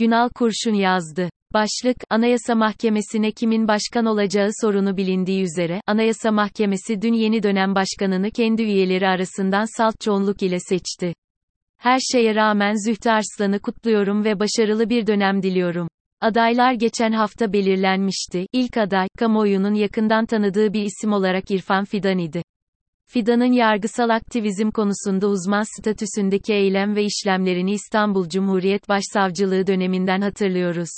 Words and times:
Günal 0.00 0.28
Kurşun 0.28 0.74
yazdı. 0.74 1.30
Başlık, 1.54 1.96
Anayasa 2.10 2.54
Mahkemesi'ne 2.54 3.32
kimin 3.32 3.68
başkan 3.68 4.06
olacağı 4.06 4.48
sorunu 4.60 4.96
bilindiği 4.96 5.42
üzere, 5.42 5.80
Anayasa 5.86 6.30
Mahkemesi 6.30 7.02
dün 7.02 7.12
yeni 7.12 7.42
dönem 7.42 7.74
başkanını 7.74 8.30
kendi 8.30 8.62
üyeleri 8.62 9.08
arasından 9.08 9.76
salt 9.76 10.00
çoğunluk 10.00 10.42
ile 10.42 10.60
seçti. 10.60 11.14
Her 11.76 11.98
şeye 12.12 12.34
rağmen 12.34 12.88
Zühtü 12.88 13.10
Arslan'ı 13.10 13.60
kutluyorum 13.60 14.24
ve 14.24 14.40
başarılı 14.40 14.90
bir 14.90 15.06
dönem 15.06 15.42
diliyorum. 15.42 15.88
Adaylar 16.20 16.72
geçen 16.72 17.12
hafta 17.12 17.52
belirlenmişti. 17.52 18.46
İlk 18.52 18.76
aday, 18.76 19.08
kamuoyunun 19.18 19.74
yakından 19.74 20.26
tanıdığı 20.26 20.72
bir 20.72 20.82
isim 20.82 21.12
olarak 21.12 21.50
İrfan 21.50 21.84
Fidan 21.84 22.18
idi. 22.18 22.42
Fidan'ın 23.12 23.52
yargısal 23.52 24.08
aktivizm 24.08 24.70
konusunda 24.70 25.28
uzman 25.28 25.78
statüsündeki 25.78 26.54
eylem 26.54 26.96
ve 26.96 27.04
işlemlerini 27.04 27.72
İstanbul 27.72 28.28
Cumhuriyet 28.28 28.88
Başsavcılığı 28.88 29.66
döneminden 29.66 30.20
hatırlıyoruz. 30.20 30.88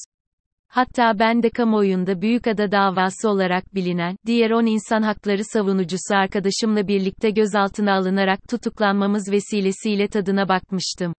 Hatta 0.69 1.19
ben 1.19 1.43
de 1.43 1.51
kamuoyunda 1.51 2.23
Büyükada 2.23 2.73
davası 2.73 3.29
olarak 3.29 3.75
bilinen, 3.75 4.17
diğer 4.27 4.51
10 4.51 4.67
insan 4.67 5.03
hakları 5.03 5.45
savunucusu 5.45 6.15
arkadaşımla 6.15 6.89
birlikte 6.89 7.31
gözaltına 7.31 7.95
alınarak 7.95 8.49
tutuklanmamız 8.49 9.33
vesilesiyle 9.33 10.09
tadına 10.09 10.49
bakmıştım. 10.49 11.15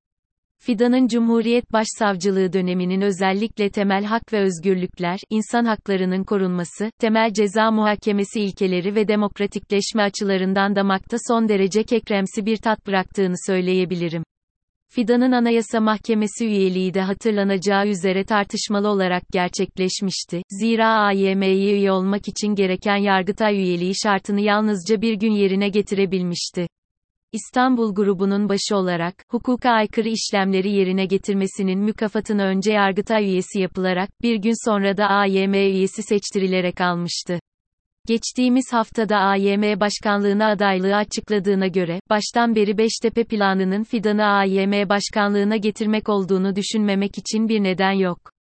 Fidan'ın 0.66 1.08
Cumhuriyet 1.08 1.74
Başsavcılığı 1.74 2.54
döneminin 2.54 3.02
özellikle 3.02 3.70
temel 3.70 4.04
hak 4.04 4.34
ve 4.34 4.40
özgürlükler, 4.40 5.20
insan 5.30 5.66
haklarının 5.66 6.24
korunması, 6.24 6.92
temel 7.00 7.34
ceza 7.34 7.72
muhakemesi 7.72 8.42
ilkeleri 8.42 8.96
ve 8.96 9.08
demokratikleşme 9.08 10.04
açılarından 10.04 10.76
damakta 10.76 11.18
son 11.28 11.50
derece 11.50 11.84
kekremsi 11.84 12.46
bir 12.46 12.58
tat 12.58 12.88
bıraktığını 12.88 13.36
söyleyebilirim. 13.48 14.24
Fidan'ın 14.90 15.32
Anayasa 15.32 15.80
Mahkemesi 15.80 16.46
üyeliği 16.46 16.94
de 16.94 17.02
hatırlanacağı 17.02 17.88
üzere 17.88 18.24
tartışmalı 18.24 18.88
olarak 18.88 19.24
gerçekleşmişti. 19.32 20.42
Zira 20.50 20.88
AYM'ye 20.88 21.76
üye 21.76 21.92
olmak 21.92 22.28
için 22.28 22.56
gereken 22.56 22.98
Yargıtay 22.98 23.56
üyeliği 23.56 23.94
şartını 24.04 24.42
yalnızca 24.42 25.02
bir 25.02 25.14
gün 25.14 25.32
yerine 25.32 25.70
getirebilmişti. 25.70 26.68
İstanbul 27.34 27.96
grubunun 27.96 28.50
başı 28.50 28.76
olarak, 28.76 29.16
hukuka 29.30 29.70
aykırı 29.70 30.10
işlemleri 30.10 30.72
yerine 30.72 31.06
getirmesinin 31.06 31.80
mükafatını 31.80 32.44
önce 32.44 32.74
Yargıtay 32.74 33.26
üyesi 33.26 33.60
yapılarak, 33.60 34.10
bir 34.22 34.36
gün 34.36 34.70
sonra 34.70 34.98
da 34.98 35.08
AYM 35.08 35.54
üyesi 35.54 36.04
seçtirilerek 36.04 36.82
almıştı. 36.82 37.40
Geçtiğimiz 38.08 38.66
haftada 38.72 39.18
AYM 39.18 39.80
başkanlığına 39.80 40.48
adaylığı 40.48 40.96
açıkladığına 40.96 41.68
göre, 41.68 42.00
baştan 42.10 42.56
beri 42.56 42.78
Beştepe 42.78 43.24
planının 43.24 43.84
Fidan'ı 43.84 44.26
AYM 44.26 44.90
başkanlığına 44.90 45.56
getirmek 45.56 46.10
olduğunu 46.10 46.56
düşünmemek 46.56 47.18
için 47.18 47.50
bir 47.50 47.64
neden 47.64 47.92
yok. 47.92 48.33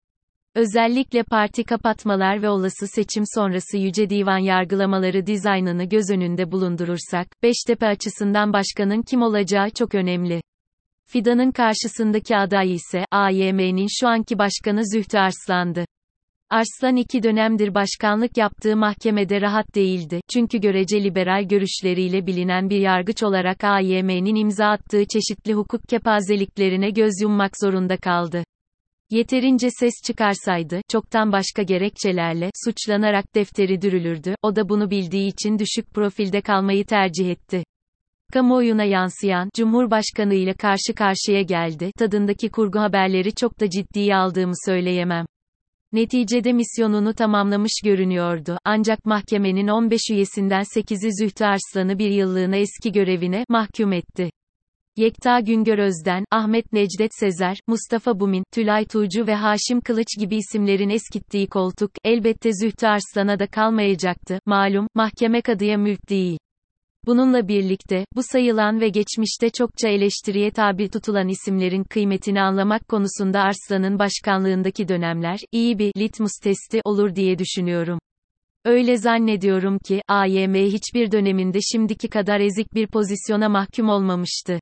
Özellikle 0.55 1.23
parti 1.23 1.63
kapatmalar 1.63 2.41
ve 2.41 2.49
olası 2.49 2.87
seçim 2.87 3.23
sonrası 3.35 3.77
Yüce 3.77 4.09
Divan 4.09 4.37
yargılamaları 4.37 5.25
dizaynını 5.25 5.83
göz 5.83 6.09
önünde 6.09 6.51
bulundurursak, 6.51 7.27
Beştepe 7.43 7.87
açısından 7.87 8.53
başkanın 8.53 9.01
kim 9.01 9.21
olacağı 9.21 9.69
çok 9.69 9.95
önemli. 9.95 10.41
Fidan'ın 11.05 11.51
karşısındaki 11.51 12.37
aday 12.37 12.73
ise, 12.73 13.05
AYM'nin 13.11 13.87
şu 13.99 14.07
anki 14.07 14.37
başkanı 14.37 14.81
Zühtü 14.93 15.17
Arslan'dı. 15.17 15.85
Arslan 16.49 16.95
iki 16.95 17.23
dönemdir 17.23 17.75
başkanlık 17.75 18.37
yaptığı 18.37 18.77
mahkemede 18.77 19.41
rahat 19.41 19.75
değildi, 19.75 20.19
çünkü 20.33 20.57
görece 20.57 21.03
liberal 21.03 21.43
görüşleriyle 21.43 22.27
bilinen 22.27 22.69
bir 22.69 22.79
yargıç 22.79 23.23
olarak 23.23 23.63
AYM'nin 23.63 24.35
imza 24.35 24.65
attığı 24.65 25.03
çeşitli 25.13 25.53
hukuk 25.53 25.81
kepazeliklerine 25.89 26.89
göz 26.89 27.13
yummak 27.21 27.51
zorunda 27.61 27.97
kaldı. 27.97 28.43
Yeterince 29.09 29.69
ses 29.79 29.93
çıkarsaydı, 30.05 30.81
çoktan 30.91 31.31
başka 31.31 31.63
gerekçelerle, 31.63 32.49
suçlanarak 32.65 33.35
defteri 33.35 33.81
dürülürdü, 33.81 34.35
o 34.41 34.55
da 34.55 34.69
bunu 34.69 34.89
bildiği 34.89 35.27
için 35.27 35.59
düşük 35.59 35.93
profilde 35.93 36.41
kalmayı 36.41 36.85
tercih 36.85 37.31
etti. 37.31 37.63
Kamuoyuna 38.33 38.83
yansıyan, 38.83 39.49
Cumhurbaşkanı 39.55 40.33
ile 40.33 40.53
karşı 40.53 40.93
karşıya 40.95 41.41
geldi, 41.41 41.91
tadındaki 41.97 42.49
kurgu 42.49 42.79
haberleri 42.79 43.35
çok 43.35 43.59
da 43.59 43.69
ciddiye 43.69 44.15
aldığımı 44.15 44.53
söyleyemem. 44.65 45.25
Neticede 45.93 46.53
misyonunu 46.53 47.13
tamamlamış 47.13 47.81
görünüyordu, 47.83 48.57
ancak 48.65 49.05
mahkemenin 49.05 49.67
15 49.67 50.01
üyesinden 50.11 50.61
8'i 50.61 51.23
Zühtü 51.23 51.45
Arslan'ı 51.45 51.99
bir 51.99 52.09
yıllığına 52.09 52.55
eski 52.55 52.91
görevine 52.91 53.45
mahkum 53.49 53.93
etti. 53.93 54.29
Yekta 54.97 55.39
Güngör 55.39 55.77
Özden, 55.77 56.25
Ahmet 56.31 56.73
Necdet 56.73 57.11
Sezer, 57.19 57.57
Mustafa 57.67 58.19
Bumin, 58.19 58.43
Tülay 58.51 58.85
Tuğcu 58.85 59.27
ve 59.27 59.35
Haşim 59.35 59.81
Kılıç 59.81 60.07
gibi 60.19 60.35
isimlerin 60.35 60.89
eskittiği 60.89 61.47
koltuk, 61.47 61.91
elbette 62.03 62.49
Zühtü 62.53 62.87
Arslan'a 62.87 63.39
da 63.39 63.47
kalmayacaktı, 63.47 64.39
malum, 64.45 64.87
mahkeme 64.95 65.41
kadıya 65.41 65.77
mülk 65.77 66.09
değil. 66.09 66.37
Bununla 67.05 67.47
birlikte, 67.47 68.05
bu 68.15 68.21
sayılan 68.31 68.81
ve 68.81 68.89
geçmişte 68.89 69.49
çokça 69.49 69.89
eleştiriye 69.89 70.51
tabi 70.51 70.89
tutulan 70.89 71.27
isimlerin 71.27 71.83
kıymetini 71.83 72.41
anlamak 72.41 72.87
konusunda 72.87 73.41
Arslan'ın 73.41 73.99
başkanlığındaki 73.99 74.87
dönemler, 74.87 75.39
iyi 75.51 75.79
bir 75.79 75.91
litmus 75.97 76.33
testi 76.43 76.81
olur 76.85 77.15
diye 77.15 77.39
düşünüyorum. 77.39 77.99
Öyle 78.65 78.97
zannediyorum 78.97 79.79
ki, 79.79 80.01
AYM 80.07 80.55
hiçbir 80.55 81.11
döneminde 81.11 81.59
şimdiki 81.71 82.07
kadar 82.07 82.39
ezik 82.39 82.73
bir 82.73 82.87
pozisyona 82.87 83.49
mahkum 83.49 83.89
olmamıştı. 83.89 84.59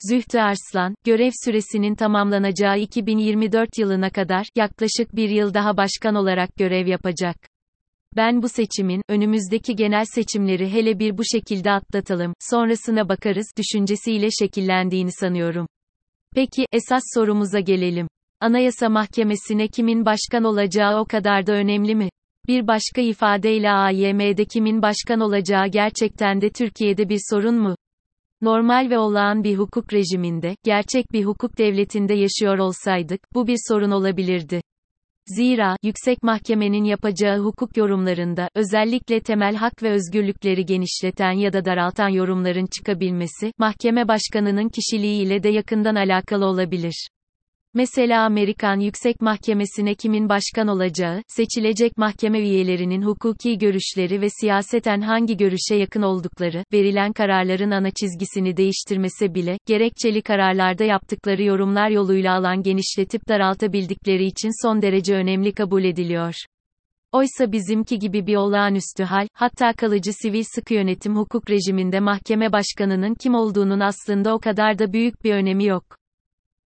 Zühtü 0.00 0.38
Arslan, 0.38 0.94
görev 1.04 1.30
süresinin 1.44 1.94
tamamlanacağı 1.94 2.78
2024 2.78 3.78
yılına 3.78 4.10
kadar, 4.10 4.46
yaklaşık 4.56 5.16
bir 5.16 5.28
yıl 5.28 5.54
daha 5.54 5.76
başkan 5.76 6.14
olarak 6.14 6.56
görev 6.56 6.86
yapacak. 6.86 7.36
Ben 8.16 8.42
bu 8.42 8.48
seçimin, 8.48 9.02
önümüzdeki 9.08 9.76
genel 9.76 10.04
seçimleri 10.04 10.72
hele 10.72 10.98
bir 10.98 11.18
bu 11.18 11.22
şekilde 11.24 11.70
atlatalım, 11.70 12.34
sonrasına 12.40 13.08
bakarız, 13.08 13.46
düşüncesiyle 13.58 14.28
şekillendiğini 14.30 15.12
sanıyorum. 15.12 15.66
Peki, 16.34 16.66
esas 16.72 17.02
sorumuza 17.14 17.60
gelelim. 17.60 18.08
Anayasa 18.40 18.88
Mahkemesi'ne 18.88 19.68
kimin 19.68 20.06
başkan 20.06 20.44
olacağı 20.44 21.00
o 21.00 21.04
kadar 21.04 21.46
da 21.46 21.52
önemli 21.52 21.94
mi? 21.94 22.08
Bir 22.48 22.66
başka 22.66 23.00
ifadeyle 23.00 23.70
AYM'de 23.70 24.44
kimin 24.44 24.82
başkan 24.82 25.20
olacağı 25.20 25.66
gerçekten 25.66 26.40
de 26.40 26.50
Türkiye'de 26.50 27.08
bir 27.08 27.20
sorun 27.30 27.54
mu? 27.54 27.76
Normal 28.42 28.90
ve 28.90 28.98
olağan 28.98 29.44
bir 29.44 29.58
hukuk 29.58 29.92
rejiminde, 29.92 30.56
gerçek 30.64 31.12
bir 31.12 31.24
hukuk 31.24 31.58
devletinde 31.58 32.14
yaşıyor 32.14 32.58
olsaydık, 32.58 33.20
bu 33.34 33.46
bir 33.46 33.56
sorun 33.68 33.90
olabilirdi. 33.90 34.60
Zira, 35.26 35.76
yüksek 35.82 36.22
mahkemenin 36.22 36.84
yapacağı 36.84 37.38
hukuk 37.38 37.76
yorumlarında, 37.76 38.48
özellikle 38.54 39.20
temel 39.20 39.54
hak 39.54 39.82
ve 39.82 39.90
özgürlükleri 39.90 40.66
genişleten 40.66 41.32
ya 41.32 41.52
da 41.52 41.64
daraltan 41.64 42.08
yorumların 42.08 42.66
çıkabilmesi, 42.78 43.52
mahkeme 43.58 44.08
başkanının 44.08 44.68
kişiliğiyle 44.68 45.42
de 45.42 45.48
yakından 45.48 45.94
alakalı 45.94 46.46
olabilir. 46.46 47.08
Mesela 47.78 48.24
Amerikan 48.24 48.80
Yüksek 48.80 49.20
Mahkemesi'ne 49.20 49.94
kimin 49.94 50.28
başkan 50.28 50.68
olacağı, 50.68 51.22
seçilecek 51.28 51.98
mahkeme 51.98 52.40
üyelerinin 52.40 53.02
hukuki 53.02 53.58
görüşleri 53.58 54.20
ve 54.20 54.28
siyaseten 54.40 55.00
hangi 55.00 55.36
görüşe 55.36 55.74
yakın 55.74 56.02
oldukları, 56.02 56.64
verilen 56.72 57.12
kararların 57.12 57.70
ana 57.70 57.90
çizgisini 57.90 58.56
değiştirmese 58.56 59.34
bile, 59.34 59.58
gerekçeli 59.66 60.22
kararlarda 60.22 60.84
yaptıkları 60.84 61.42
yorumlar 61.42 61.90
yoluyla 61.90 62.38
alan 62.38 62.62
genişletip 62.62 63.28
daraltabildikleri 63.28 64.24
için 64.24 64.66
son 64.66 64.82
derece 64.82 65.14
önemli 65.14 65.52
kabul 65.52 65.84
ediliyor. 65.84 66.34
Oysa 67.12 67.52
bizimki 67.52 67.98
gibi 67.98 68.26
bir 68.26 68.36
olağanüstü 68.36 69.04
hal, 69.04 69.28
hatta 69.32 69.72
kalıcı 69.72 70.12
sivil 70.12 70.44
sıkı 70.54 70.74
yönetim 70.74 71.16
hukuk 71.16 71.50
rejiminde 71.50 72.00
mahkeme 72.00 72.52
başkanının 72.52 73.14
kim 73.14 73.34
olduğunun 73.34 73.80
aslında 73.80 74.34
o 74.34 74.38
kadar 74.38 74.78
da 74.78 74.92
büyük 74.92 75.24
bir 75.24 75.34
önemi 75.34 75.64
yok. 75.64 75.84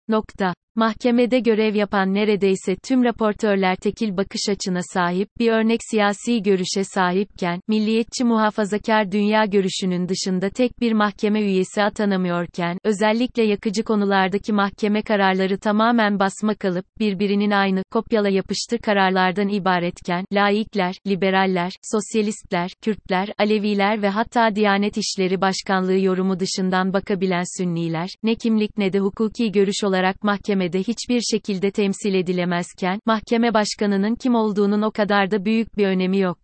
Nokta. 0.08 0.54
Mahkemede 0.77 1.41
görev 1.41 1.75
yapan 1.75 2.15
neredeyse 2.15 2.77
tüm 2.77 3.05
raportörler 3.05 3.77
tekil 3.77 4.16
bakış 4.16 4.41
açına 4.51 4.80
sahip, 4.83 5.28
bir 5.39 5.53
örnek 5.53 5.80
siyasi 5.91 6.42
görüşe 6.42 6.84
sahipken, 6.84 7.60
milliyetçi 7.69 8.24
muhafazakar 8.24 9.13
dünya 9.13 9.45
görüşünün 9.45 10.09
dışında 10.09 10.51
tek 10.51 10.80
bir 10.80 10.92
mahkeme 10.92 11.42
üyesi 11.42 11.83
atanamıyorken, 11.83 12.78
özellikle 12.84 13.42
yakıcı 13.42 13.83
konulardaki 13.83 14.53
mahkeme 14.53 15.03
kararları 15.03 15.59
tamamen 15.59 16.19
basma 16.19 16.54
kalıp, 16.54 16.84
birbirinin 16.98 17.51
aynı, 17.51 17.83
kopyala 17.91 18.28
yapıştır 18.28 18.78
kararlardan 18.78 19.48
ibaretken, 19.48 20.25
laikler, 20.33 20.95
liberaller, 21.07 21.72
sosyalistler, 21.83 22.71
Kürtler, 22.83 23.28
Aleviler 23.39 24.03
ve 24.03 24.09
hatta 24.09 24.54
Diyanet 24.54 24.97
İşleri 24.97 25.41
Başkanlığı 25.41 25.98
yorumu 25.98 26.41
dışından 26.41 26.92
bakabilen 26.92 27.59
Sünniler, 27.59 28.09
ne 28.22 28.34
kimlik 28.34 28.78
ne 28.78 28.92
de 28.92 28.98
hukuki 28.98 29.53
görüş 29.53 29.84
olarak 29.84 30.22
mahkeme 30.22 30.61
mahkemede 30.62 30.78
hiçbir 30.78 31.20
şekilde 31.20 31.70
temsil 31.70 32.14
edilemezken, 32.14 33.00
mahkeme 33.06 33.54
başkanının 33.54 34.14
kim 34.14 34.34
olduğunun 34.34 34.82
o 34.82 34.91
kadar 34.91 35.30
da 35.30 35.44
büyük 35.44 35.76
bir 35.76 35.86
önemi 35.86 36.18
yok. 36.18 36.38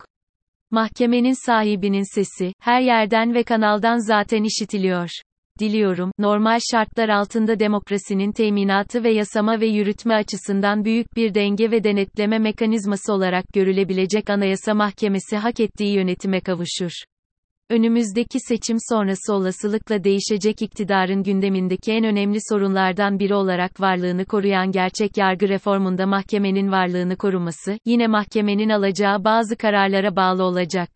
Mahkemenin 0.71 1.47
sahibinin 1.47 2.15
sesi, 2.15 2.53
her 2.61 2.81
yerden 2.81 3.35
ve 3.35 3.43
kanaldan 3.43 3.99
zaten 3.99 4.45
işitiliyor. 4.45 5.11
diliyorum, 5.61 6.13
normal 6.19 6.59
şartlar 6.73 7.09
altında 7.09 7.59
demokrasinin 7.59 8.33
teminatı 8.33 9.05
ve 9.05 9.11
yasama 9.11 9.61
ve 9.61 9.67
yürütme 9.67 10.15
açısından 10.15 10.85
büyük 10.85 11.17
bir 11.17 11.35
denge 11.35 11.71
ve 11.71 11.85
denetleme 11.85 12.39
mekanizması 12.39 13.13
olarak 13.13 13.45
görülebilecek 13.55 14.31
Anayasa 14.31 14.75
Mahkemesi 14.75 15.37
hak 15.37 15.61
ettiği 15.61 15.95
yönetime 15.95 16.41
kavuşur. 16.41 16.93
Önümüzdeki 17.71 18.41
seçim 18.41 18.77
sonrası 18.89 19.35
olasılıkla 19.35 20.05
değişecek 20.05 20.63
iktidarın 20.63 21.23
gündemindeki 21.23 21.93
en 21.93 22.05
önemli 22.05 22.39
sorunlardan 22.49 23.19
biri 23.19 23.35
olarak 23.35 23.81
varlığını 23.81 24.25
koruyan 24.25 24.73
gerçek 24.73 25.17
yargı 25.17 25.49
reformunda 25.49 26.07
mahkemenin 26.07 26.73
varlığını 26.73 27.17
koruması, 27.17 27.79
yine 27.85 28.07
mahkemenin 28.07 28.69
alacağı 28.69 29.25
bazı 29.25 29.57
kararlara 29.57 30.17
bağlı 30.17 30.45
olacak. 30.45 30.91